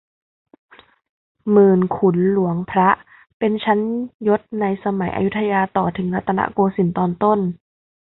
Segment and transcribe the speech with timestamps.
[1.51, 2.89] หมื่น ขุน หลวง พระ
[3.39, 3.79] เป็นชั้น
[4.27, 7.39] ยศในสมัยอยุธยาต่อถึงรัตนโกสินทร์ตอนต้น